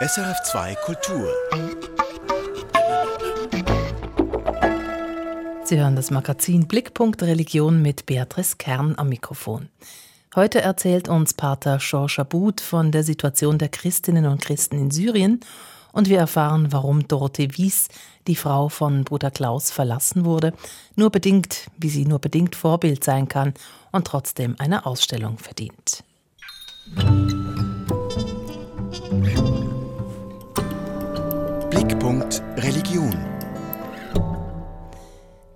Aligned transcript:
SRF2 0.00 0.76
Kultur. 0.76 1.28
Sie 5.64 5.76
hören 5.76 5.96
das 5.96 6.12
Magazin 6.12 6.68
Blickpunkt 6.68 7.20
Religion 7.24 7.82
mit 7.82 8.06
Beatrice 8.06 8.58
Kern 8.58 8.94
am 8.96 9.08
Mikrofon. 9.08 9.70
Heute 10.36 10.60
erzählt 10.60 11.08
uns 11.08 11.34
Pater 11.34 11.78
Georges 11.80 12.20
Abud 12.20 12.60
von 12.60 12.92
der 12.92 13.02
Situation 13.02 13.58
der 13.58 13.70
Christinnen 13.70 14.26
und 14.26 14.40
Christen 14.40 14.78
in 14.78 14.92
Syrien 14.92 15.40
und 15.90 16.08
wir 16.08 16.18
erfahren, 16.20 16.68
warum 16.70 17.08
Dorothee 17.08 17.48
Wies, 17.56 17.88
die 18.28 18.36
Frau 18.36 18.68
von 18.68 19.02
Bruder 19.02 19.32
Klaus, 19.32 19.72
verlassen 19.72 20.24
wurde, 20.24 20.52
nur 20.94 21.10
bedingt, 21.10 21.72
wie 21.76 21.90
sie 21.90 22.06
nur 22.06 22.20
bedingt 22.20 22.54
Vorbild 22.54 23.02
sein 23.02 23.26
kann 23.26 23.52
und 23.90 24.06
trotzdem 24.06 24.54
eine 24.60 24.86
Ausstellung 24.86 25.38
verdient. 25.38 26.04
Blickpunkt 32.08 32.42
Religion 32.56 33.14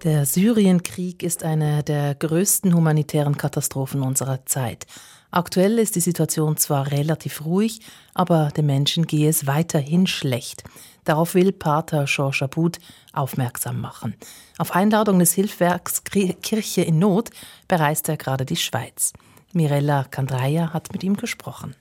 der 0.05 0.27
Syrienkrieg 0.27 1.23
ist 1.23 1.45
eine 1.45 1.83
der 1.83 2.17
größten 2.17 2.75
humanitären 2.75 3.39
Katastrophen 3.39 4.03
unserer 4.03 4.45
Zeit. 4.47 4.87
Aktuell 5.31 5.79
ist 5.79 5.95
die 5.95 6.01
Situation 6.01 6.57
zwar 6.57 6.91
relativ 6.91 7.45
ruhig, 7.45 7.81
aber 8.13 8.49
den 8.55 8.67
Menschen 8.67 9.07
gehe 9.07 9.31
es 9.31 9.47
weiterhin 9.47 10.07
schlecht. 10.09 10.65
Darauf 11.05 11.35
will 11.35 11.53
Pater 11.53 12.05
Georges 12.07 12.43
Abud 12.43 12.81
aufmerksam 13.13 13.81
machen. 13.81 14.15
Auf 14.59 14.75
Einladung 14.75 15.21
des 15.21 15.33
Hilfswerks 15.33 16.03
Kirche 16.05 16.83
in 16.83 16.99
Not 16.99 17.31
bereist 17.69 18.09
er 18.09 18.17
gerade 18.17 18.45
die 18.45 18.57
Schweiz. 18.57 19.13
Mirella 19.53 20.05
Kandraja 20.05 20.75
hat 20.75 20.93
mit 20.93 21.05
ihm 21.05 21.17
gesprochen. 21.17 21.77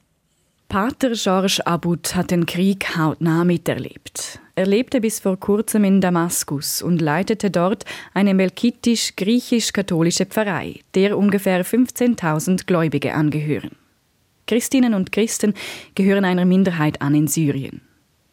Pater 0.71 1.11
Georges 1.11 1.59
Abud 1.59 2.15
hat 2.15 2.31
den 2.31 2.45
Krieg 2.45 2.95
hautnah 2.95 3.43
miterlebt. 3.43 4.39
Er 4.61 4.67
lebte 4.67 5.01
bis 5.01 5.19
vor 5.19 5.39
kurzem 5.39 5.83
in 5.85 6.01
Damaskus 6.01 6.83
und 6.83 7.01
leitete 7.01 7.49
dort 7.49 7.83
eine 8.13 8.35
melkitisch-griechisch-katholische 8.35 10.27
Pfarrei, 10.27 10.81
der 10.93 11.17
ungefähr 11.17 11.65
15.000 11.65 12.67
Gläubige 12.67 13.15
angehören. 13.15 13.71
Christinnen 14.45 14.93
und 14.93 15.11
Christen 15.11 15.55
gehören 15.95 16.25
einer 16.25 16.45
Minderheit 16.45 17.01
an 17.01 17.15
in 17.15 17.25
Syrien. 17.25 17.81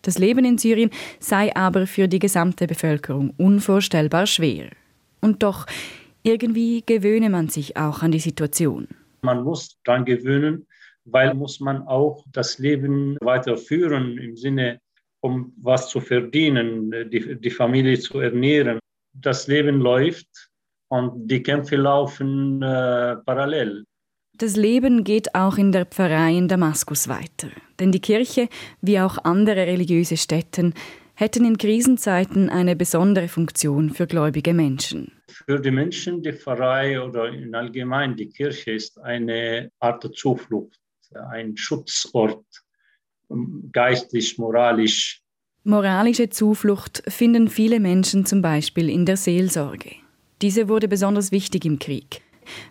Das 0.02 0.18
Leben 0.18 0.44
in 0.44 0.58
Syrien 0.58 0.90
sei 1.18 1.56
aber 1.56 1.86
für 1.86 2.08
die 2.08 2.18
gesamte 2.18 2.66
Bevölkerung 2.66 3.32
unvorstellbar 3.38 4.26
schwer. 4.26 4.68
Und 5.22 5.42
doch, 5.42 5.64
irgendwie 6.24 6.82
gewöhne 6.84 7.30
man 7.30 7.48
sich 7.48 7.78
auch 7.78 8.02
an 8.02 8.12
die 8.12 8.20
Situation. 8.20 8.86
Man 9.22 9.44
muss 9.44 9.80
daran 9.82 10.04
gewöhnen, 10.04 10.66
weil 11.06 11.32
muss 11.32 11.58
man 11.58 11.88
auch 11.88 12.22
das 12.34 12.58
Leben 12.58 13.16
weiterführen 13.22 14.18
im 14.18 14.36
Sinne, 14.36 14.78
um 15.28 15.52
was 15.62 15.88
zu 15.88 16.00
verdienen, 16.00 16.90
die, 17.10 17.40
die 17.44 17.50
Familie 17.50 17.98
zu 17.98 18.20
ernähren. 18.20 18.78
Das 19.12 19.46
Leben 19.46 19.80
läuft 19.80 20.28
und 20.88 21.28
die 21.30 21.42
Kämpfe 21.42 21.76
laufen 21.76 22.62
äh, 22.62 23.16
parallel. 23.28 23.84
Das 24.34 24.56
Leben 24.56 25.04
geht 25.04 25.34
auch 25.34 25.58
in 25.58 25.72
der 25.72 25.84
Pfarrei 25.84 26.36
in 26.36 26.48
Damaskus 26.48 27.08
weiter. 27.08 27.48
Denn 27.78 27.90
die 27.90 28.00
Kirche, 28.00 28.48
wie 28.80 29.00
auch 29.00 29.18
andere 29.24 29.66
religiöse 29.66 30.16
Stätten, 30.16 30.74
hätten 31.14 31.44
in 31.44 31.58
Krisenzeiten 31.58 32.48
eine 32.48 32.76
besondere 32.76 33.26
Funktion 33.26 33.90
für 33.90 34.06
gläubige 34.06 34.54
Menschen. 34.54 35.12
Für 35.46 35.58
die 35.60 35.72
Menschen 35.72 36.22
die 36.22 36.32
Pfarrei 36.32 37.00
oder 37.00 37.28
in 37.32 37.54
allgemein 37.54 38.16
die 38.16 38.28
Kirche 38.28 38.72
ist 38.72 38.98
eine 39.00 39.70
Art 39.80 40.08
Zuflucht 40.14 40.78
ein 41.30 41.56
Schutzort, 41.56 42.44
geistlich, 43.72 44.38
moralisch. 44.38 45.22
Moralische 45.64 46.30
Zuflucht 46.30 47.02
finden 47.08 47.48
viele 47.48 47.80
Menschen 47.80 48.24
zum 48.24 48.42
Beispiel 48.42 48.88
in 48.88 49.04
der 49.04 49.16
Seelsorge. 49.16 49.90
Diese 50.40 50.68
wurde 50.68 50.88
besonders 50.88 51.32
wichtig 51.32 51.64
im 51.64 51.78
Krieg. 51.78 52.22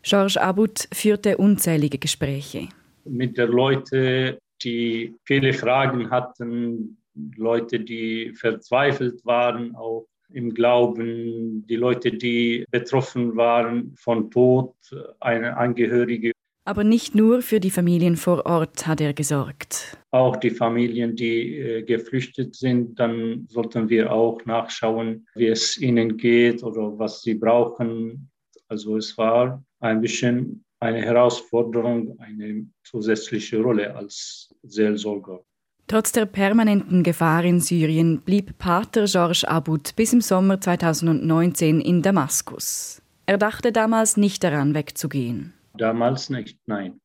Georges 0.04 0.38
Abud 0.38 0.88
führte 0.92 1.38
unzählige 1.38 1.98
Gespräche. 1.98 2.70
Mit 3.06 3.38
den 3.38 3.52
Leuten, 3.52 4.38
die 4.64 5.14
viele 5.26 5.54
Fragen 5.54 6.10
hatten, 6.10 6.98
Leute, 7.36 7.80
die 7.80 8.34
verzweifelt 8.34 9.26
waren, 9.26 9.76
auch 9.76 10.08
im 10.34 10.54
Glauben, 10.54 11.66
die 11.68 11.76
Leute, 11.76 12.12
die 12.12 12.66
betroffen 12.72 13.36
waren 13.36 13.94
von 13.98 14.30
Tod, 14.30 14.74
eine 15.20 15.56
Angehörige 15.58 16.32
aber 16.68 16.84
nicht 16.84 17.16
nur 17.16 17.42
für 17.42 17.62
die 17.62 17.72
Familien 17.72 18.18
vor 18.18 18.46
Ort 18.46 18.88
hat 18.88 19.00
er 19.00 19.14
gesorgt. 19.14 19.98
Auch 20.12 20.38
die 20.38 20.52
Familien, 20.52 21.16
die 21.16 21.58
äh, 21.58 21.84
geflüchtet 21.84 22.56
sind, 22.56 22.98
dann 22.98 23.46
sollten 23.50 23.90
wir 23.90 24.12
auch 24.12 24.44
nachschauen, 24.46 25.28
wie 25.36 25.48
es 25.48 25.78
ihnen 25.78 26.18
geht 26.18 26.64
oder 26.64 26.98
was 26.98 27.22
sie 27.22 27.34
brauchen. 27.34 28.30
Also 28.70 28.98
es 28.98 29.18
war 29.18 29.64
ein 29.80 30.02
bisschen 30.02 30.64
eine 30.80 31.02
Herausforderung, 31.02 32.18
eine 32.20 32.68
zusätzliche 32.84 33.60
Rolle 33.60 33.96
als 33.96 34.54
Seelsorger. 34.64 35.42
Trotz 35.88 36.12
der 36.12 36.26
permanenten 36.26 37.02
Gefahr 37.04 37.46
in 37.46 37.62
Syrien 37.62 38.22
blieb 38.22 38.58
Pater 38.58 39.06
Georges 39.06 39.46
Abud 39.46 39.96
bis 39.96 40.12
im 40.12 40.22
Sommer 40.22 40.60
2019 40.60 41.80
in 41.80 42.02
Damaskus. 42.02 43.02
Er 43.26 43.38
dachte 43.38 43.72
damals 43.72 44.18
nicht 44.18 44.44
daran, 44.44 44.74
wegzugehen. 44.74 45.54
Damals 45.78 46.30
nicht, 46.30 46.60
nein. 46.66 47.00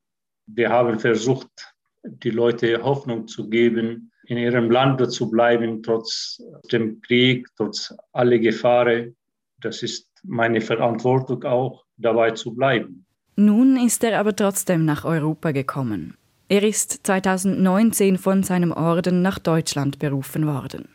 Wir 0.47 0.71
haben 0.71 0.99
versucht, 0.99 1.72
die 2.05 2.31
Leute 2.31 2.83
Hoffnung 2.83 3.27
zu 3.27 3.49
geben, 3.49 4.11
in 4.27 4.37
ihrem 4.37 4.71
Land 4.71 5.13
zu 5.13 5.31
bleiben, 5.31 5.83
trotz 5.83 6.43
dem 6.71 7.01
Krieg, 7.01 7.49
trotz 7.57 7.95
aller 8.13 8.39
Gefahren. 8.39 9.17
Das 9.61 9.83
ist 9.83 10.09
meine 10.23 10.61
Verantwortung 10.61 11.43
auch, 11.45 11.85
dabei 11.97 12.33
zu 12.33 12.55
bleiben. 12.55 13.05
Nun 13.37 13.77
ist 13.77 14.05
er 14.05 14.19
aber 14.19 14.37
trotzdem 14.37 14.85
nach 14.85 15.05
Europa 15.05 15.53
gekommen. 15.53 16.17
Er 16.49 16.63
ist 16.63 17.07
2019 17.07 18.19
von 18.19 18.43
seinem 18.43 18.73
Orden 18.73 19.23
nach 19.23 19.39
Deutschland 19.39 19.99
berufen 19.99 20.47
worden. 20.47 20.89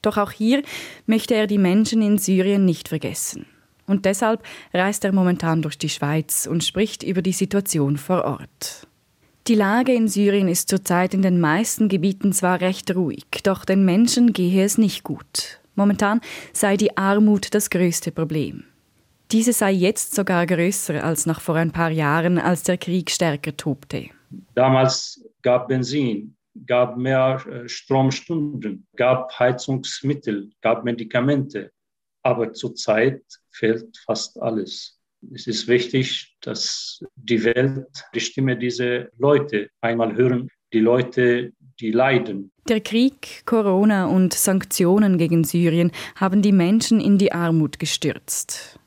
Doch 0.00 0.16
auch 0.16 0.30
hier 0.30 0.62
möchte 1.06 1.34
er 1.34 1.46
die 1.46 1.58
Menschen 1.58 2.02
in 2.02 2.18
Syrien 2.18 2.64
nicht 2.64 2.88
vergessen. 2.88 3.46
Und 3.86 4.06
deshalb 4.06 4.42
reist 4.72 5.04
er 5.04 5.12
momentan 5.12 5.62
durch 5.62 5.76
die 5.76 5.90
Schweiz 5.90 6.46
und 6.46 6.64
spricht 6.64 7.02
über 7.02 7.22
die 7.22 7.32
Situation 7.32 7.98
vor 7.98 8.24
Ort. 8.24 8.86
Die 9.46 9.54
Lage 9.54 9.92
in 9.92 10.08
Syrien 10.08 10.48
ist 10.48 10.70
zurzeit 10.70 11.12
in 11.12 11.20
den 11.20 11.38
meisten 11.38 11.90
Gebieten 11.90 12.32
zwar 12.32 12.62
recht 12.62 12.96
ruhig, 12.96 13.26
doch 13.42 13.66
den 13.66 13.84
Menschen 13.84 14.32
gehe 14.32 14.64
es 14.64 14.78
nicht 14.78 15.02
gut. 15.02 15.60
Momentan 15.74 16.22
sei 16.54 16.78
die 16.78 16.96
Armut 16.96 17.52
das 17.54 17.68
größte 17.68 18.10
Problem. 18.10 18.64
Diese 19.32 19.52
sei 19.52 19.72
jetzt 19.72 20.14
sogar 20.14 20.46
größer 20.46 21.04
als 21.04 21.26
noch 21.26 21.42
vor 21.42 21.56
ein 21.56 21.72
paar 21.72 21.90
Jahren, 21.90 22.38
als 22.38 22.62
der 22.62 22.78
Krieg 22.78 23.10
stärker 23.10 23.54
tobte. 23.54 24.06
Damals 24.54 25.22
gab 25.42 25.68
Benzin, 25.68 26.34
gab 26.66 26.96
mehr 26.96 27.44
äh, 27.46 27.68
Stromstunden, 27.68 28.86
gab 28.96 29.38
Heizungsmittel, 29.38 30.52
gab 30.62 30.84
Medikamente. 30.84 31.70
Aber 32.22 32.54
zurzeit 32.54 33.22
fehlt 33.50 33.98
fast 34.06 34.40
alles. 34.40 34.93
Es 35.32 35.46
ist 35.46 35.68
wichtig, 35.68 36.36
dass 36.40 37.00
die 37.16 37.44
Welt 37.44 37.86
die 38.14 38.20
Stimme 38.20 38.56
dieser 38.56 39.08
Leute 39.18 39.70
einmal 39.80 40.14
hören, 40.14 40.50
die 40.72 40.80
Leute, 40.80 41.52
die 41.80 41.92
leiden. 41.92 42.50
Der 42.68 42.80
Krieg, 42.80 43.42
Corona 43.46 44.06
und 44.06 44.32
Sanktionen 44.34 45.18
gegen 45.18 45.44
Syrien 45.44 45.92
haben 46.16 46.42
die 46.42 46.52
Menschen 46.52 47.00
in 47.00 47.18
die 47.18 47.32
Armut 47.32 47.78
gestürzt. 47.78 48.78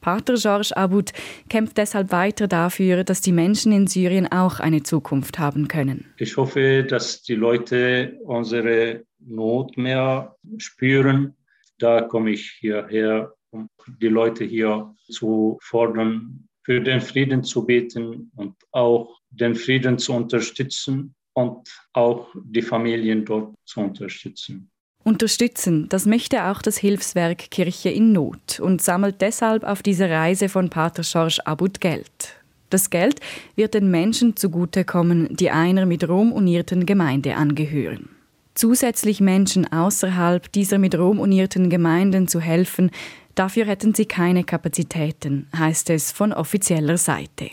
Pater 0.00 0.34
Georges 0.34 0.72
Abud 0.72 1.12
kämpft 1.48 1.78
deshalb 1.78 2.12
weiter 2.12 2.46
dafür, 2.46 3.04
dass 3.04 3.22
die 3.22 3.32
Menschen 3.32 3.72
in 3.72 3.86
Syrien 3.86 4.30
auch 4.30 4.60
eine 4.60 4.82
Zukunft 4.82 5.38
haben 5.38 5.66
können. 5.66 6.12
Ich 6.18 6.36
hoffe, 6.36 6.84
dass 6.84 7.22
die 7.22 7.34
Leute 7.34 8.18
unsere 8.22 9.04
Not 9.18 9.78
mehr 9.78 10.36
spüren. 10.58 11.34
Da 11.78 12.02
komme 12.02 12.32
ich 12.32 12.50
hierher 12.60 13.32
um 13.54 13.68
die 14.00 14.08
Leute 14.08 14.44
hier 14.44 14.94
zu 15.10 15.58
fordern, 15.62 16.48
für 16.64 16.80
den 16.80 17.00
Frieden 17.00 17.44
zu 17.44 17.64
beten 17.64 18.30
und 18.36 18.54
auch 18.72 19.20
den 19.30 19.54
Frieden 19.54 19.98
zu 19.98 20.12
unterstützen 20.14 21.14
und 21.34 21.68
auch 21.92 22.28
die 22.44 22.62
Familien 22.62 23.24
dort 23.24 23.54
zu 23.64 23.80
unterstützen. 23.80 24.70
Unterstützen, 25.04 25.86
das 25.90 26.06
möchte 26.06 26.44
auch 26.44 26.62
das 26.62 26.78
Hilfswerk 26.78 27.50
Kirche 27.50 27.90
in 27.90 28.12
Not 28.12 28.58
und 28.60 28.80
sammelt 28.80 29.20
deshalb 29.20 29.62
auf 29.62 29.82
dieser 29.82 30.08
Reise 30.08 30.48
von 30.48 30.70
Pater 30.70 31.02
Georges 31.02 31.40
Abud 31.40 31.80
Geld. 31.82 32.36
Das 32.70 32.88
Geld 32.88 33.20
wird 33.54 33.74
den 33.74 33.90
Menschen 33.90 34.34
zugutekommen, 34.34 35.36
die 35.36 35.50
einer 35.50 35.84
mit 35.84 36.08
Rom 36.08 36.32
unierten 36.32 36.86
Gemeinde 36.86 37.36
angehören. 37.36 38.08
Zusätzlich 38.54 39.20
Menschen 39.20 39.70
außerhalb 39.70 40.50
dieser 40.52 40.78
mit 40.78 40.96
Rom 40.96 41.18
unierten 41.18 41.70
Gemeinden 41.70 42.28
zu 42.28 42.40
helfen, 42.40 42.90
Dafür 43.34 43.66
hätten 43.66 43.94
sie 43.94 44.06
keine 44.06 44.44
Kapazitäten, 44.44 45.48
heißt 45.56 45.90
es 45.90 46.12
von 46.12 46.32
offizieller 46.32 46.96
Seite. 46.96 47.50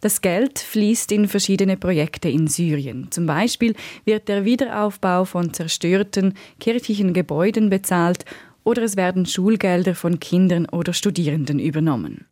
Das 0.00 0.22
Geld 0.22 0.58
fließt 0.58 1.12
in 1.12 1.28
verschiedene 1.28 1.76
Projekte 1.76 2.28
in 2.28 2.46
Syrien. 2.46 3.08
Zum 3.10 3.26
Beispiel 3.26 3.74
wird 4.04 4.28
der 4.28 4.44
Wiederaufbau 4.44 5.26
von 5.26 5.52
zerstörten 5.52 6.34
kirchlichen 6.58 7.12
Gebäuden 7.12 7.68
bezahlt 7.68 8.24
oder 8.64 8.82
es 8.82 8.96
werden 8.96 9.26
Schulgelder 9.26 9.94
von 9.94 10.18
Kindern 10.18 10.66
oder 10.66 10.94
Studierenden 10.94 11.58
übernommen. 11.58 12.26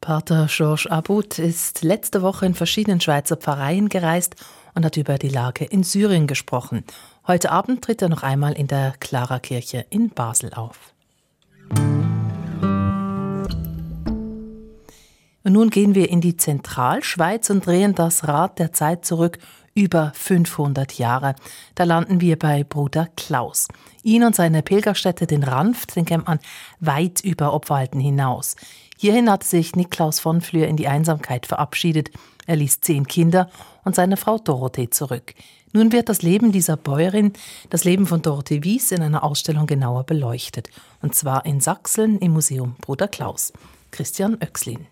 Pater 0.00 0.48
Georges 0.50 0.86
Abud 0.86 1.38
ist 1.38 1.82
letzte 1.82 2.22
Woche 2.22 2.46
in 2.46 2.54
verschiedenen 2.54 3.00
Schweizer 3.00 3.36
Pfarreien 3.36 3.88
gereist 3.88 4.36
und 4.74 4.84
hat 4.84 4.96
über 4.96 5.18
die 5.18 5.30
Lage 5.30 5.64
in 5.64 5.82
Syrien 5.82 6.26
gesprochen. 6.26 6.84
Heute 7.26 7.50
Abend 7.50 7.82
tritt 7.82 8.02
er 8.02 8.08
noch 8.08 8.22
einmal 8.22 8.52
in 8.52 8.66
der 8.66 8.94
Clara-Kirche 9.00 9.86
in 9.90 10.10
Basel 10.10 10.52
auf. 10.52 10.94
Und 15.44 15.52
nun 15.52 15.70
gehen 15.70 15.94
wir 15.94 16.10
in 16.10 16.20
die 16.20 16.36
Zentralschweiz 16.36 17.50
und 17.50 17.66
drehen 17.66 17.94
das 17.94 18.26
Rad 18.26 18.58
der 18.58 18.72
Zeit 18.72 19.04
zurück 19.04 19.38
über 19.74 20.12
500 20.14 20.94
Jahre. 20.98 21.34
Da 21.74 21.84
landen 21.84 22.20
wir 22.20 22.38
bei 22.38 22.64
Bruder 22.64 23.08
Klaus. 23.16 23.68
Ihn 24.02 24.24
und 24.24 24.34
seine 24.34 24.62
Pilgerstätte, 24.62 25.26
den 25.26 25.42
Ranft, 25.42 25.96
den 25.96 26.04
kennt 26.04 26.26
man 26.26 26.38
weit 26.80 27.20
über 27.20 27.52
Obwalden 27.52 28.00
hinaus. 28.00 28.56
Hierhin 28.96 29.30
hat 29.30 29.44
sich 29.44 29.76
Niklaus 29.76 30.20
von 30.20 30.40
Flür 30.40 30.66
in 30.66 30.76
die 30.76 30.88
Einsamkeit 30.88 31.46
verabschiedet. 31.46 32.10
Er 32.46 32.56
ließ 32.56 32.80
zehn 32.80 33.06
Kinder 33.06 33.50
und 33.84 33.94
seine 33.94 34.16
Frau 34.16 34.38
Dorothee 34.38 34.90
zurück. 34.90 35.34
Nun 35.72 35.90
wird 35.90 36.08
das 36.08 36.22
Leben 36.22 36.52
dieser 36.52 36.76
Bäuerin, 36.76 37.32
das 37.68 37.84
Leben 37.84 38.06
von 38.06 38.22
Dorothee 38.22 38.62
Wies, 38.62 38.92
in 38.92 39.02
einer 39.02 39.24
Ausstellung 39.24 39.66
genauer 39.66 40.04
beleuchtet. 40.04 40.70
Und 41.02 41.16
zwar 41.16 41.44
in 41.44 41.60
Sachsen 41.60 42.18
im 42.20 42.32
Museum 42.32 42.76
Bruder 42.80 43.08
Klaus. 43.08 43.52
Christian 43.90 44.38
Oechslin. 44.40 44.86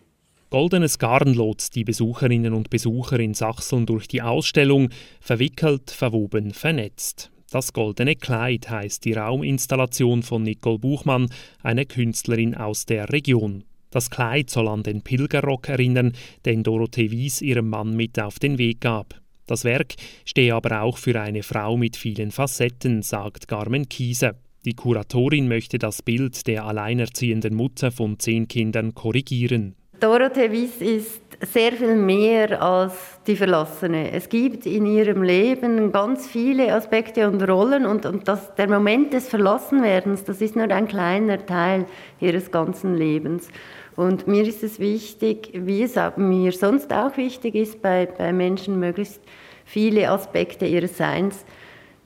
Goldenes 0.52 0.99
Garn 0.99 1.32
lotst 1.32 1.76
die 1.76 1.84
Besucherinnen 1.84 2.52
und 2.52 2.69
Besucher 2.69 3.19
in 3.19 3.32
Sachsen 3.32 3.87
durch 3.87 4.06
die 4.06 4.20
Ausstellung, 4.20 4.90
verwickelt, 5.19 5.90
verwoben, 5.90 6.52
vernetzt. 6.52 7.32
Das 7.50 7.72
Goldene 7.72 8.16
Kleid 8.16 8.69
heißt 8.69 9.02
die 9.06 9.14
Rauminstallation 9.14 10.22
von 10.22 10.43
Nicole 10.43 10.78
Buchmann, 10.78 11.31
eine 11.62 11.87
Künstlerin 11.87 12.54
aus 12.54 12.84
der 12.84 13.10
Region. 13.10 13.64
Das 13.88 14.10
Kleid 14.10 14.50
soll 14.50 14.69
an 14.69 14.82
den 14.82 15.00
Pilgerrock 15.00 15.70
erinnern, 15.70 16.12
den 16.44 16.62
Dorothee 16.62 17.10
Wies 17.10 17.40
ihrem 17.40 17.70
Mann 17.70 17.96
mit 17.96 18.20
auf 18.20 18.38
den 18.38 18.58
Weg 18.58 18.82
gab. 18.82 19.22
Das 19.46 19.64
Werk 19.64 19.94
stehe 20.26 20.54
aber 20.54 20.82
auch 20.82 20.99
für 20.99 21.19
eine 21.19 21.43
Frau 21.43 21.78
mit 21.78 21.96
vielen 21.96 22.31
Facetten, 22.31 23.00
sagt 23.00 23.49
Carmen 23.49 23.88
Kiese. 23.88 24.34
Die 24.66 24.75
Kuratorin 24.75 25.49
möchte 25.49 25.78
das 25.78 26.02
Bild 26.02 26.46
der 26.46 26.66
alleinerziehenden 26.66 27.54
Mutter 27.54 27.90
von 27.90 28.19
zehn 28.19 28.49
Kindern 28.49 28.94
korrigieren. 28.94 29.76
Dorothee 30.02 30.50
Wies 30.50 30.81
ist 30.81 31.22
sehr 31.40 31.75
viel 31.75 31.94
mehr 31.94 32.60
als 32.60 33.20
die 33.25 33.37
Verlassene. 33.37 34.10
Es 34.10 34.28
gibt 34.28 34.66
in 34.66 34.84
ihrem 34.84 35.22
Leben 35.22 35.93
ganz 35.93 36.26
viele 36.26 36.75
Aspekte 36.75 37.28
und 37.28 37.40
Rollen 37.49 37.87
und, 37.87 38.04
und 38.04 38.26
das, 38.26 38.52
der 38.56 38.69
Moment 38.69 39.12
des 39.12 39.28
Verlassenwerdens, 39.28 40.25
das 40.25 40.40
ist 40.40 40.56
nur 40.56 40.69
ein 40.69 40.88
kleiner 40.88 41.46
Teil 41.46 41.87
ihres 42.19 42.50
ganzen 42.50 42.96
Lebens. 42.96 43.49
Und 43.94 44.26
mir 44.26 44.43
ist 44.43 44.64
es 44.64 44.81
wichtig, 44.81 45.52
wie 45.54 45.84
es 45.84 45.94
mir 46.16 46.50
sonst 46.50 46.93
auch 46.93 47.16
wichtig 47.16 47.54
ist, 47.54 47.81
bei, 47.81 48.06
bei 48.06 48.32
Menschen 48.32 48.81
möglichst 48.81 49.20
viele 49.64 50.10
Aspekte 50.10 50.66
ihres 50.66 50.96
Seins 50.96 51.44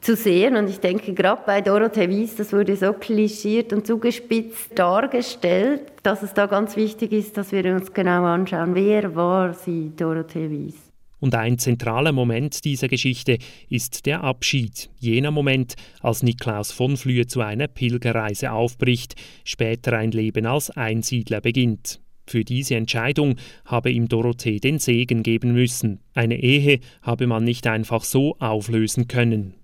zu 0.06 0.14
sehen. 0.14 0.56
Und 0.56 0.70
ich 0.70 0.79
denke, 0.79 1.12
gerade 1.12 1.43
bei 1.44 1.61
Dorothee 1.61 2.08
Wies, 2.08 2.37
das 2.37 2.53
wurde 2.53 2.76
so 2.76 2.93
klischiert 2.93 3.73
und 3.73 3.87
zugespitzt 3.87 4.79
dargestellt, 4.79 5.82
dass 6.05 6.23
es 6.23 6.32
da 6.32 6.47
ganz 6.47 6.76
wichtig 6.76 7.12
ist, 7.12 7.37
dass 7.37 7.50
wir 7.50 7.64
uns 7.75 7.93
genau 7.93 8.25
anschauen, 8.25 8.76
wer 8.76 9.17
war 9.17 9.53
sie, 9.53 9.91
Dorothee 9.97 10.49
Wies. 10.49 10.76
Und 11.19 11.35
ein 11.35 11.58
zentraler 11.58 12.12
Moment 12.12 12.64
dieser 12.64 12.87
Geschichte 12.87 13.38
ist 13.69 14.06
der 14.06 14.23
Abschied, 14.23 14.91
jener 14.99 15.32
Moment, 15.32 15.75
als 16.03 16.23
Niklaus 16.23 16.70
von 16.70 16.97
Flühe 16.97 17.26
zu 17.26 17.41
einer 17.41 17.67
Pilgerreise 17.67 18.53
aufbricht, 18.53 19.17
später 19.44 19.94
ein 19.94 20.12
Leben 20.12 20.47
als 20.47 20.70
Einsiedler 20.70 21.41
beginnt. 21.41 22.00
Für 22.29 22.44
diese 22.44 22.76
Entscheidung 22.76 23.37
habe 23.64 23.91
ihm 23.91 24.08
Dorothee 24.08 24.61
den 24.61 24.79
Segen 24.79 25.25
geben 25.25 25.53
müssen. 25.53 26.00
Eine 26.14 26.41
Ehe 26.41 26.81
habe 27.03 27.26
man 27.26 27.43
nicht 27.43 27.67
einfach 27.67 28.05
so 28.05 28.37
auflösen 28.38 29.08
können. 29.08 29.55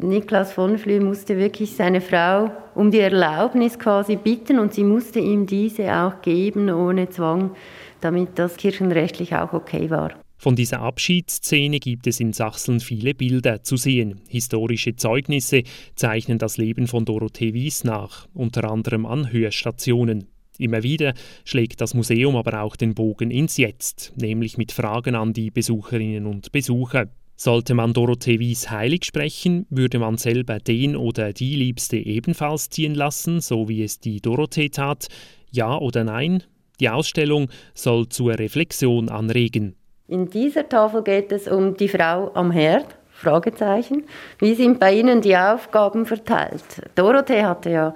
Niklas 0.00 0.52
von 0.52 0.78
Flühe 0.78 1.00
musste 1.00 1.38
wirklich 1.38 1.74
seine 1.76 2.00
Frau 2.00 2.50
um 2.74 2.90
die 2.90 3.00
Erlaubnis 3.00 3.78
quasi 3.78 4.16
bitten 4.16 4.58
und 4.58 4.74
sie 4.74 4.84
musste 4.84 5.20
ihm 5.20 5.46
diese 5.46 5.94
auch 5.94 6.22
geben 6.22 6.70
ohne 6.70 7.08
Zwang, 7.08 7.52
damit 8.00 8.38
das 8.38 8.56
kirchenrechtlich 8.56 9.34
auch 9.34 9.52
okay 9.52 9.90
war. 9.90 10.12
Von 10.36 10.56
dieser 10.56 10.80
Abschiedsszene 10.80 11.78
gibt 11.80 12.06
es 12.06 12.18
in 12.18 12.32
Sachsen 12.32 12.80
viele 12.80 13.14
Bilder 13.14 13.62
zu 13.62 13.76
sehen. 13.76 14.22
Historische 14.26 14.96
Zeugnisse 14.96 15.64
zeichnen 15.96 16.38
das 16.38 16.56
Leben 16.56 16.86
von 16.86 17.04
Dorothee 17.04 17.52
Wies 17.52 17.84
nach, 17.84 18.26
unter 18.32 18.70
anderem 18.70 19.04
an 19.04 19.30
Hörstationen. 19.30 20.28
Immer 20.56 20.82
wieder 20.82 21.12
schlägt 21.44 21.82
das 21.82 21.92
Museum 21.92 22.36
aber 22.36 22.62
auch 22.62 22.76
den 22.76 22.94
Bogen 22.94 23.30
ins 23.30 23.58
Jetzt, 23.58 24.12
nämlich 24.16 24.56
mit 24.56 24.72
Fragen 24.72 25.14
an 25.14 25.34
die 25.34 25.50
Besucherinnen 25.50 26.26
und 26.26 26.52
Besucher. 26.52 27.08
Sollte 27.42 27.72
man 27.72 27.94
Dorothee 27.94 28.38
Wies 28.38 28.70
heilig 28.70 29.06
sprechen, 29.06 29.64
würde 29.70 29.98
man 29.98 30.18
selber 30.18 30.58
den 30.58 30.94
oder 30.94 31.32
die 31.32 31.56
Liebste 31.56 31.96
ebenfalls 31.96 32.68
ziehen 32.68 32.94
lassen, 32.94 33.40
so 33.40 33.66
wie 33.66 33.82
es 33.82 33.98
die 33.98 34.20
Dorothee 34.20 34.68
tat? 34.68 35.06
Ja 35.50 35.78
oder 35.78 36.04
nein? 36.04 36.42
Die 36.80 36.90
Ausstellung 36.90 37.48
soll 37.72 38.10
zur 38.10 38.38
Reflexion 38.38 39.08
anregen. 39.08 39.74
In 40.06 40.28
dieser 40.28 40.68
Tafel 40.68 41.02
geht 41.02 41.32
es 41.32 41.48
um 41.48 41.74
die 41.78 41.88
Frau 41.88 42.30
am 42.34 42.50
Herd. 42.50 42.84
Fragezeichen. 43.08 44.04
Wie 44.38 44.54
sind 44.54 44.78
bei 44.78 44.92
Ihnen 44.92 45.22
die 45.22 45.34
Aufgaben 45.34 46.04
verteilt? 46.04 46.82
Dorothee 46.94 47.44
hatte 47.44 47.70
ja 47.70 47.94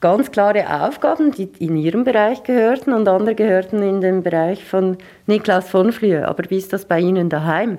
ganz 0.00 0.30
klare 0.30 0.82
Aufgaben, 0.82 1.32
die 1.32 1.50
in 1.58 1.76
ihrem 1.76 2.04
Bereich 2.04 2.42
gehörten 2.42 2.94
und 2.94 3.06
andere 3.06 3.34
gehörten 3.34 3.82
in 3.82 4.00
den 4.00 4.22
Bereich 4.22 4.64
von 4.64 4.96
Niklas 5.26 5.68
von 5.68 5.92
Flühe. 5.92 6.26
Aber 6.26 6.44
wie 6.48 6.56
ist 6.56 6.72
das 6.72 6.86
bei 6.86 7.00
Ihnen 7.00 7.28
daheim? 7.28 7.76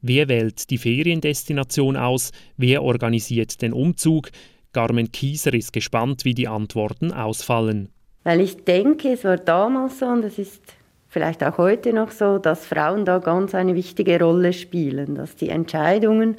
Wer 0.00 0.28
wählt 0.28 0.70
die 0.70 0.78
Feriendestination 0.78 1.96
aus? 1.96 2.30
Wer 2.56 2.82
organisiert 2.82 3.60
den 3.62 3.72
Umzug? 3.72 4.30
Carmen 4.72 5.10
Kieser 5.10 5.52
ist 5.54 5.72
gespannt, 5.72 6.24
wie 6.24 6.34
die 6.34 6.46
Antworten 6.46 7.12
ausfallen. 7.12 7.88
Weil 8.22 8.40
ich 8.40 8.64
denke, 8.64 9.12
es 9.12 9.24
war 9.24 9.38
damals 9.38 9.98
so 9.98 10.06
und 10.06 10.24
es 10.24 10.38
ist 10.38 10.62
vielleicht 11.08 11.42
auch 11.42 11.58
heute 11.58 11.92
noch 11.92 12.12
so, 12.12 12.38
dass 12.38 12.66
Frauen 12.66 13.04
da 13.04 13.18
ganz 13.18 13.54
eine 13.54 13.74
wichtige 13.74 14.20
Rolle 14.20 14.52
spielen, 14.52 15.16
dass 15.16 15.34
die 15.34 15.48
Entscheidungen 15.48 16.36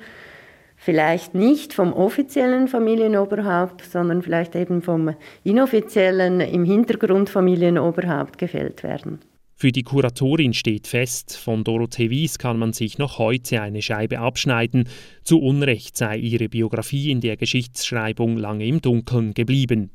vielleicht 0.77 1.35
nicht 1.35 1.73
vom 1.73 1.91
offiziellen 1.91 2.69
Familienoberhaupt, 2.69 3.83
sondern 3.83 4.21
vielleicht 4.21 4.55
eben 4.55 4.81
vom 4.81 5.13
inoffiziellen, 5.43 6.39
im 6.39 6.63
Hintergrund 6.63 7.29
Familienoberhaupt 7.29 8.37
gefällt 8.37 8.83
werden. 8.83 9.19
Für 9.61 9.73
die 9.73 9.83
Kuratorin 9.83 10.53
steht 10.53 10.87
fest, 10.87 11.35
von 11.35 11.65
Dorothee 11.65 12.09
Wies 12.09 12.37
kann 12.37 12.57
man 12.57 12.71
sich 12.71 12.97
noch 12.97 13.17
heute 13.17 13.61
eine 13.61 13.81
Scheibe 13.81 14.19
abschneiden. 14.19 14.87
Zu 15.25 15.41
Unrecht 15.41 15.97
sei 15.97 16.15
ihre 16.15 16.47
Biografie 16.47 17.11
in 17.11 17.19
der 17.19 17.35
Geschichtsschreibung 17.35 18.37
lange 18.37 18.65
im 18.65 18.79
Dunkeln 18.79 19.33
geblieben. 19.33 19.91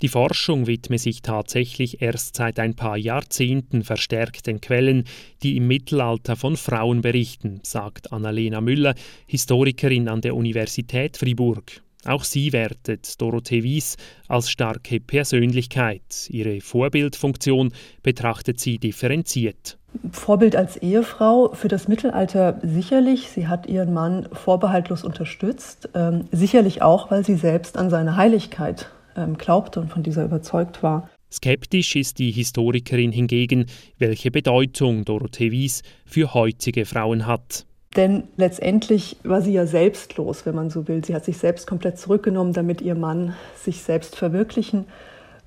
Die 0.00 0.08
Forschung 0.08 0.66
widme 0.66 0.96
sich 0.96 1.20
tatsächlich 1.20 2.00
erst 2.00 2.36
seit 2.36 2.58
ein 2.58 2.74
paar 2.74 2.96
Jahrzehnten 2.96 3.84
verstärkt 3.84 4.46
den 4.46 4.62
Quellen, 4.62 5.04
die 5.42 5.58
im 5.58 5.66
Mittelalter 5.66 6.34
von 6.34 6.56
Frauen 6.56 7.02
berichten, 7.02 7.60
sagt 7.64 8.14
Annalena 8.14 8.62
Müller, 8.62 8.94
Historikerin 9.26 10.08
an 10.08 10.22
der 10.22 10.34
Universität 10.34 11.18
Fribourg. 11.18 11.82
Auch 12.04 12.24
sie 12.24 12.52
wertet 12.52 13.20
Dorothee 13.20 13.62
Wies 13.62 13.96
als 14.28 14.50
starke 14.50 14.98
Persönlichkeit. 14.98 16.28
Ihre 16.30 16.60
Vorbildfunktion 16.60 17.72
betrachtet 18.02 18.58
sie 18.58 18.78
differenziert. 18.78 19.78
Vorbild 20.10 20.56
als 20.56 20.76
Ehefrau 20.78 21.52
für 21.52 21.68
das 21.68 21.86
Mittelalter 21.86 22.58
sicherlich. 22.62 23.28
Sie 23.28 23.46
hat 23.46 23.66
ihren 23.66 23.92
Mann 23.92 24.28
vorbehaltlos 24.32 25.04
unterstützt. 25.04 25.90
Ähm, 25.94 26.24
sicherlich 26.32 26.82
auch, 26.82 27.10
weil 27.10 27.24
sie 27.24 27.36
selbst 27.36 27.76
an 27.76 27.90
seine 27.90 28.16
Heiligkeit 28.16 28.90
ähm, 29.16 29.36
glaubte 29.36 29.80
und 29.80 29.88
von 29.90 30.02
dieser 30.02 30.24
überzeugt 30.24 30.82
war. 30.82 31.08
Skeptisch 31.30 31.96
ist 31.96 32.18
die 32.18 32.30
Historikerin 32.30 33.12
hingegen, 33.12 33.66
welche 33.98 34.30
Bedeutung 34.30 35.04
Dorothee 35.04 35.50
Wies 35.50 35.82
für 36.04 36.34
heutige 36.34 36.84
Frauen 36.84 37.26
hat. 37.26 37.64
Denn 37.96 38.24
letztendlich 38.36 39.16
war 39.22 39.42
sie 39.42 39.52
ja 39.52 39.66
selbstlos, 39.66 40.46
wenn 40.46 40.54
man 40.54 40.70
so 40.70 40.88
will. 40.88 41.04
Sie 41.04 41.14
hat 41.14 41.24
sich 41.24 41.36
selbst 41.36 41.66
komplett 41.66 41.98
zurückgenommen, 41.98 42.52
damit 42.52 42.80
ihr 42.80 42.94
Mann 42.94 43.34
sich 43.56 43.82
selbst 43.82 44.16
verwirklichen 44.16 44.86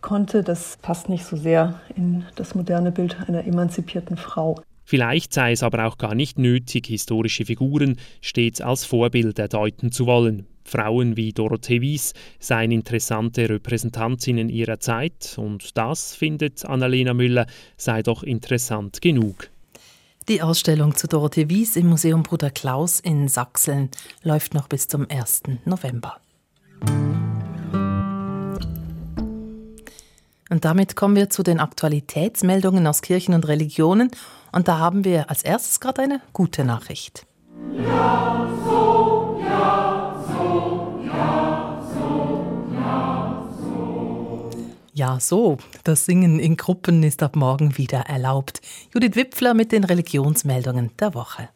konnte. 0.01 0.43
Das 0.43 0.77
passt 0.81 1.09
nicht 1.09 1.25
so 1.25 1.35
sehr 1.37 1.79
in 1.95 2.25
das 2.35 2.53
moderne 2.53 2.91
Bild 2.91 3.17
einer 3.27 3.45
emanzipierten 3.45 4.17
Frau. 4.17 4.61
Vielleicht 4.83 5.33
sei 5.33 5.51
es 5.53 5.63
aber 5.63 5.85
auch 5.85 5.97
gar 5.97 6.13
nicht 6.13 6.37
nötig, 6.37 6.85
historische 6.85 7.45
Figuren 7.45 7.97
stets 8.21 8.61
als 8.61 8.85
Vorbilder 8.85 9.47
deuten 9.47 9.91
zu 9.91 10.05
wollen. 10.05 10.45
Frauen 10.63 11.17
wie 11.17 11.33
Dorothee 11.33 11.81
Wies 11.81 12.13
seien 12.39 12.71
interessante 12.71 13.49
Repräsentantinnen 13.49 14.49
ihrer 14.49 14.79
Zeit 14.79 15.35
und 15.37 15.75
das, 15.75 16.15
findet 16.15 16.65
Annalena 16.65 17.15
Müller, 17.15 17.47
sei 17.77 18.03
doch 18.03 18.21
interessant 18.21 19.01
genug. 19.01 19.49
Die 20.27 20.41
Ausstellung 20.41 20.95
zu 20.95 21.07
Dorothee 21.07 21.49
Wies 21.49 21.75
im 21.75 21.87
Museum 21.87 22.23
Bruder 22.23 22.49
Klaus 22.49 22.99
in 22.99 23.27
Sachsen 23.27 23.91
läuft 24.23 24.55
noch 24.55 24.67
bis 24.67 24.87
zum 24.87 25.05
1. 25.07 25.43
November. 25.65 26.17
Und 30.49 30.65
damit 30.65 30.95
kommen 30.95 31.15
wir 31.15 31.29
zu 31.29 31.43
den 31.43 31.59
Aktualitätsmeldungen 31.59 32.87
aus 32.87 33.03
Kirchen 33.03 33.35
und 33.35 33.47
Religionen. 33.47 34.09
Und 34.51 34.67
da 34.67 34.79
haben 34.79 35.05
wir 35.05 35.29
als 35.29 35.43
erstes 35.43 35.79
gerade 35.79 36.01
eine 36.01 36.21
gute 36.33 36.63
Nachricht. 36.63 37.27
Ja, 37.77 38.47
so, 38.65 39.14
Ja, 44.97 45.19
so. 45.19 45.57
Das 45.83 46.05
Singen 46.05 46.39
in 46.39 46.55
Gruppen 46.55 47.03
ist 47.03 47.21
ab 47.21 47.35
morgen 47.35 47.77
wieder 47.77 47.99
erlaubt. 47.99 48.61
Judith 48.93 49.17
Wipfler 49.17 49.53
mit 49.53 49.73
den 49.73 49.83
Religionsmeldungen 49.83 50.91
der 50.97 51.13
Woche. 51.13 51.49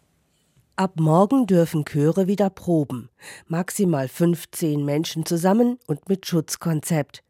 Ab 0.76 1.00
morgen 1.00 1.48
dürfen 1.48 1.86
Chöre 1.86 2.28
wieder 2.28 2.50
proben. 2.50 3.08
Maximal 3.48 4.10
15 4.10 4.84
Menschen 4.84 5.26
zusammen 5.26 5.80
und 5.88 6.10
mit 6.10 6.28
Schutzkonzept. 6.28 7.24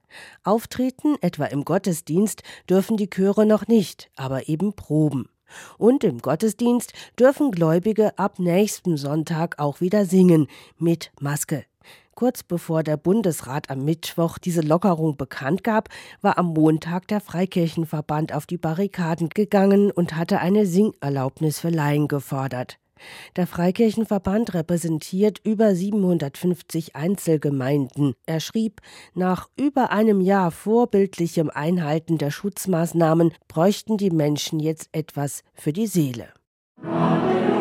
Auftreten, 0.44 1.16
etwa 1.22 1.46
im 1.46 1.64
Gottesdienst, 1.64 2.42
dürfen 2.68 2.98
die 2.98 3.12
Chöre 3.12 3.46
noch 3.46 3.68
nicht, 3.68 4.10
aber 4.16 4.50
eben 4.50 4.74
proben. 4.74 5.30
Und 5.78 6.04
im 6.04 6.24
Gottesdienst 6.24 6.92
dürfen 7.20 7.52
Gläubige 7.52 8.18
ab 8.18 8.40
nächstem 8.40 8.98
Sonntag 8.98 9.60
auch 9.60 9.80
wieder 9.80 10.06
singen, 10.06 10.48
mit 10.80 11.12
Maske. 11.20 11.66
Kurz 12.16 12.44
bevor 12.44 12.84
der 12.84 12.98
Bundesrat 12.98 13.70
am 13.70 13.86
Mittwoch 13.86 14.38
diese 14.38 14.62
Lockerung 14.62 15.16
bekannt 15.16 15.64
gab, 15.64 15.90
war 16.22 16.38
am 16.38 16.48
Montag 16.48 17.08
der 17.08 17.22
Freikirchenverband 17.22 18.34
auf 18.34 18.46
die 18.46 18.58
Barrikaden 18.58 19.30
gegangen 19.30 19.92
und 19.92 20.16
hatte 20.16 20.40
eine 20.40 20.66
Singerlaubnis 20.66 21.60
für 21.60 21.70
Laien 21.70 22.08
gefordert. 22.08 22.78
Der 23.36 23.48
Freikirchenverband 23.48 24.54
repräsentiert 24.54 25.40
über 25.44 25.74
750 25.74 26.96
Einzelgemeinden. 26.96 28.14
Er 28.26 28.40
schrieb, 28.40 28.82
nach 29.14 29.48
über 29.56 29.92
einem 29.92 30.22
Jahr 30.22 30.52
vorbildlichem 30.52 31.50
Einhalten 31.50 32.18
der 32.18 32.32
Schutzmaßnahmen 32.32 33.34
bräuchten 33.48 33.98
die 33.98 34.12
Menschen 34.12 34.60
jetzt 34.60 34.90
etwas 34.92 35.44
für 35.54 35.74
die 35.74 35.88
Seele. 35.88 36.34
Halleluja. 36.84 37.59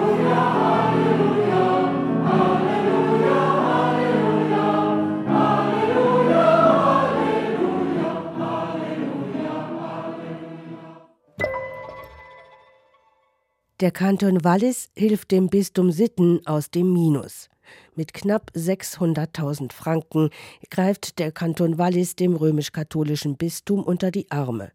Der 13.80 13.92
Kanton 13.92 14.42
Wallis 14.42 14.88
hilft 14.96 15.30
dem 15.30 15.50
Bistum 15.50 15.92
Sitten 15.92 16.44
aus 16.48 16.72
dem 16.72 16.92
Minus. 16.92 17.48
Mit 17.94 18.12
knapp 18.12 18.50
600.000 18.56 19.72
Franken 19.72 20.30
greift 20.68 21.20
der 21.20 21.30
Kanton 21.30 21.78
Wallis 21.78 22.16
dem 22.16 22.34
römisch-katholischen 22.34 23.36
Bistum 23.36 23.84
unter 23.84 24.10
die 24.10 24.28
Arme. 24.32 24.72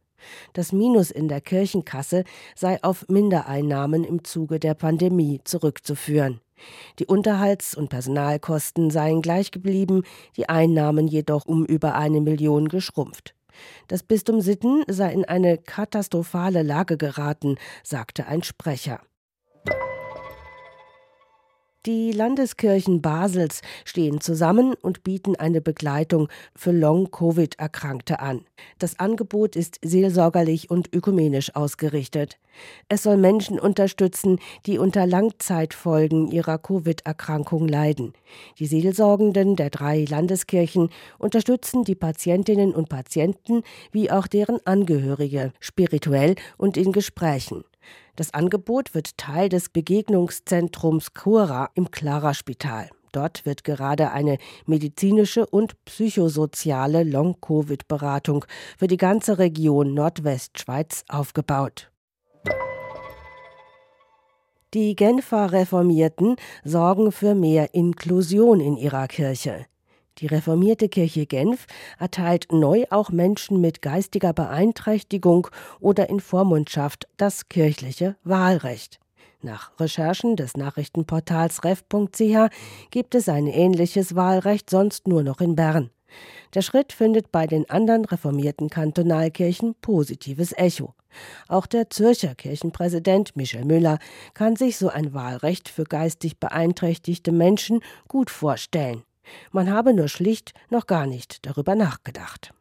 Das 0.53 0.71
Minus 0.71 1.11
in 1.11 1.27
der 1.27 1.41
Kirchenkasse 1.41 2.23
sei 2.55 2.81
auf 2.81 3.05
Mindereinnahmen 3.09 4.05
im 4.05 4.23
Zuge 4.23 4.57
der 4.57 4.73
Pandemie 4.73 5.41
zurückzuführen. 5.43 6.39
Die 6.99 7.05
Unterhalts- 7.05 7.75
und 7.75 7.89
Personalkosten 7.89 8.89
seien 8.89 9.21
gleich 9.21 9.51
geblieben, 9.51 10.03
die 10.37 10.47
Einnahmen 10.47 11.09
jedoch 11.09 11.43
um 11.45 11.65
über 11.65 11.95
eine 11.95 12.21
Million 12.21 12.69
geschrumpft. 12.69 13.35
Das 13.87 14.03
Bistum 14.03 14.41
Sitten 14.41 14.83
sei 14.87 15.13
in 15.13 15.25
eine 15.25 15.57
katastrophale 15.57 16.63
Lage 16.63 16.97
geraten, 16.97 17.57
sagte 17.83 18.27
ein 18.27 18.43
Sprecher. 18.43 19.01
Die 21.85 22.13
Landeskirchen 22.13 23.01
Basels 23.01 23.61
stehen 23.83 24.21
zusammen 24.21 24.73
und 24.73 25.03
bieten 25.03 25.35
eine 25.35 25.59
Begleitung 25.59 26.29
für 26.55 26.71
Long-Covid-Erkrankte 26.71 28.21
an. 28.21 28.45
Das 28.79 28.99
Angebot 28.99 29.57
ist 29.57 29.79
seelsorgerlich 29.83 30.69
und 30.69 30.95
ökumenisch 30.95 31.53
ausgerichtet. 31.57 32.39
Es 32.87 33.03
soll 33.03 33.17
Menschen 33.17 33.59
unterstützen, 33.59 34.39
die 34.65 34.77
unter 34.77 35.05
Langzeitfolgen 35.05 36.31
ihrer 36.31 36.57
Covid-Erkrankung 36.57 37.67
leiden. 37.67 38.13
Die 38.59 38.67
Seelsorgenden 38.67 39.57
der 39.57 39.69
drei 39.69 40.05
Landeskirchen 40.05 40.89
unterstützen 41.17 41.83
die 41.83 41.95
Patientinnen 41.95 42.73
und 42.73 42.87
Patienten 42.87 43.61
wie 43.91 44.09
auch 44.09 44.27
deren 44.27 44.65
Angehörige 44.65 45.51
spirituell 45.59 46.35
und 46.55 46.77
in 46.77 46.93
Gesprächen. 46.93 47.65
Das 48.15 48.33
Angebot 48.33 48.93
wird 48.93 49.17
Teil 49.17 49.49
des 49.49 49.69
Begegnungszentrums 49.69 51.13
Cura 51.15 51.71
im 51.73 51.89
Clara-Spital. 51.89 52.89
Dort 53.11 53.45
wird 53.45 53.63
gerade 53.63 54.11
eine 54.11 54.37
medizinische 54.65 55.45
und 55.45 55.83
psychosoziale 55.85 57.03
Long-Covid-Beratung 57.03 58.45
für 58.77 58.87
die 58.87 58.97
ganze 58.97 59.39
Region 59.39 59.93
Nordwestschweiz 59.93 61.05
aufgebaut. 61.09 61.91
Die 64.73 64.95
Genfer 64.95 65.51
Reformierten 65.51 66.35
sorgen 66.63 67.11
für 67.11 67.35
mehr 67.35 67.73
Inklusion 67.73 68.59
in 68.59 68.77
ihrer 68.77 69.07
Kirche. 69.07 69.65
Die 70.19 70.27
reformierte 70.27 70.89
Kirche 70.89 71.25
Genf 71.25 71.65
erteilt 71.97 72.51
neu 72.51 72.85
auch 72.91 73.09
Menschen 73.09 73.59
mit 73.61 73.81
geistiger 73.81 74.33
Beeinträchtigung 74.33 75.47
oder 75.79 76.09
in 76.09 76.19
Vormundschaft 76.19 77.07
das 77.17 77.49
kirchliche 77.49 78.15
Wahlrecht. 78.23 78.99
Nach 79.41 79.77
Recherchen 79.79 80.35
des 80.35 80.55
Nachrichtenportals 80.55 81.63
ref.ch 81.65 82.49
gibt 82.91 83.15
es 83.15 83.27
ein 83.27 83.47
ähnliches 83.47 84.15
Wahlrecht 84.15 84.69
sonst 84.69 85.07
nur 85.07 85.23
noch 85.23 85.41
in 85.41 85.55
Bern. 85.55 85.89
Der 86.53 86.61
Schritt 86.61 86.93
findet 86.93 87.31
bei 87.31 87.47
den 87.47 87.69
anderen 87.69 88.05
reformierten 88.05 88.69
Kantonalkirchen 88.69 89.75
positives 89.81 90.53
Echo. 90.55 90.93
Auch 91.47 91.65
der 91.65 91.89
Zürcher 91.89 92.35
Kirchenpräsident 92.35 93.35
Michel 93.35 93.65
Müller 93.65 93.99
kann 94.33 94.55
sich 94.55 94.77
so 94.77 94.89
ein 94.89 95.13
Wahlrecht 95.13 95.69
für 95.69 95.83
geistig 95.83 96.39
beeinträchtigte 96.39 97.31
Menschen 97.31 97.81
gut 98.07 98.29
vorstellen. 98.29 99.03
Man 99.51 99.71
habe 99.71 99.93
nur 99.93 100.07
schlicht 100.07 100.53
noch 100.69 100.87
gar 100.87 101.07
nicht 101.07 101.45
darüber 101.45 101.75
nachgedacht. 101.75 102.53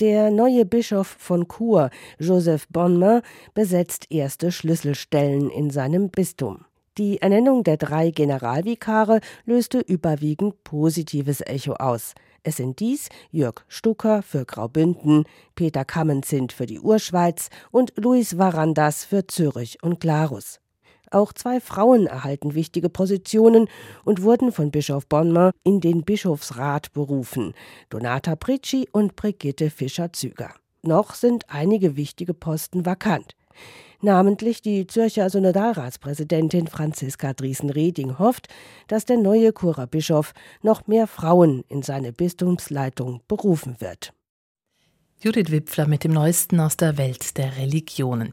Der 0.00 0.30
neue 0.30 0.64
Bischof 0.64 1.06
von 1.06 1.46
Chur, 1.46 1.90
Joseph 2.18 2.66
Bonmain, 2.68 3.20
besetzt 3.52 4.06
erste 4.10 4.50
Schlüsselstellen 4.50 5.50
in 5.50 5.68
seinem 5.68 6.08
Bistum. 6.08 6.64
Die 6.96 7.20
Ernennung 7.20 7.64
der 7.64 7.76
drei 7.76 8.10
Generalvikare 8.10 9.20
löste 9.44 9.78
überwiegend 9.78 10.64
positives 10.64 11.42
Echo 11.42 11.74
aus. 11.74 12.14
Es 12.42 12.56
sind 12.56 12.80
dies 12.80 13.10
Jörg 13.30 13.64
Stucker 13.68 14.22
für 14.22 14.46
Graubünden, 14.46 15.24
Peter 15.54 15.84
Kammenzind 15.84 16.52
für 16.54 16.64
die 16.64 16.80
Urschweiz 16.80 17.50
und 17.70 17.92
Luis 17.96 18.38
Varandas 18.38 19.04
für 19.04 19.26
Zürich 19.26 19.82
und 19.82 20.00
Glarus. 20.00 20.59
Auch 21.10 21.32
zwei 21.32 21.60
Frauen 21.60 22.06
erhalten 22.06 22.54
wichtige 22.54 22.88
Positionen 22.88 23.68
und 24.04 24.22
wurden 24.22 24.52
von 24.52 24.70
Bischof 24.70 25.06
Bonmer 25.06 25.50
in 25.64 25.80
den 25.80 26.04
Bischofsrat 26.04 26.92
berufen, 26.92 27.52
Donata 27.88 28.36
Pritschi 28.36 28.88
und 28.92 29.16
Brigitte 29.16 29.70
Fischer-Züger. 29.70 30.54
Noch 30.82 31.14
sind 31.14 31.44
einige 31.48 31.96
wichtige 31.96 32.32
Posten 32.32 32.86
vakant. 32.86 33.34
Namentlich 34.02 34.62
die 34.62 34.86
Zürcher 34.86 35.28
Synodalratspräsidentin 35.28 36.68
Franziska 36.68 37.34
Driesen-Reding 37.34 38.18
hofft, 38.18 38.48
dass 38.86 39.04
der 39.04 39.18
neue 39.18 39.52
Churer 39.52 39.86
Bischof 39.86 40.32
noch 40.62 40.86
mehr 40.86 41.06
Frauen 41.06 41.64
in 41.68 41.82
seine 41.82 42.12
Bistumsleitung 42.12 43.20
berufen 43.28 43.76
wird. 43.80 44.14
Judith 45.20 45.50
Wipfler 45.50 45.86
mit 45.86 46.04
dem 46.04 46.12
Neuesten 46.12 46.60
aus 46.60 46.78
der 46.78 46.96
Welt 46.96 47.36
der 47.36 47.58
Religionen. 47.58 48.32